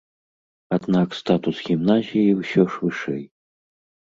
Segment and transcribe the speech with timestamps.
[0.77, 3.23] Аднак статус гімназіі ўсё ж вышэй.